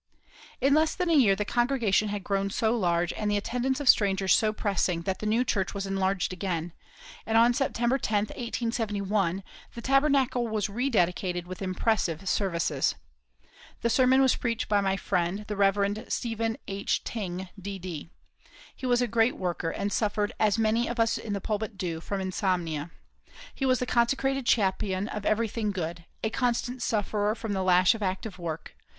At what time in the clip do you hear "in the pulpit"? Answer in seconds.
21.19-21.77